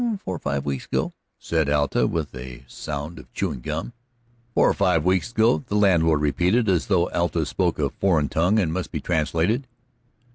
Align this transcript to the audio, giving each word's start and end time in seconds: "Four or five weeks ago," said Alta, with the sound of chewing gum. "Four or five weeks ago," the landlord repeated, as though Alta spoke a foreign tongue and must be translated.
"Four 0.25 0.37
or 0.37 0.39
five 0.39 0.65
weeks 0.65 0.85
ago," 0.87 1.13
said 1.37 1.69
Alta, 1.69 2.07
with 2.07 2.31
the 2.31 2.63
sound 2.65 3.19
of 3.19 3.31
chewing 3.33 3.61
gum. 3.61 3.93
"Four 4.55 4.67
or 4.67 4.73
five 4.73 5.05
weeks 5.05 5.29
ago," 5.29 5.63
the 5.67 5.75
landlord 5.75 6.21
repeated, 6.21 6.67
as 6.67 6.87
though 6.87 7.11
Alta 7.11 7.45
spoke 7.45 7.77
a 7.77 7.91
foreign 7.91 8.27
tongue 8.27 8.57
and 8.57 8.73
must 8.73 8.91
be 8.91 8.99
translated. 8.99 9.67